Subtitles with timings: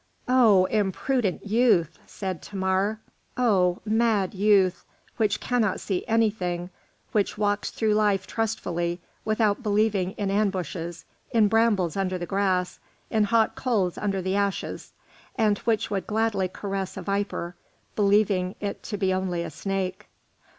[0.27, 2.99] "Oh, imprudent youth!" said Thamar;
[3.37, 4.83] "oh, mad youth!
[5.17, 6.71] which cannot see anything,
[7.11, 12.79] which walks through life trustfully, without believing in ambushes, in brambles under the grass,
[13.11, 14.91] in hot coals under the ashes,
[15.35, 17.53] and which would gladly caress a viper,
[17.95, 20.07] believing it to be only a snake.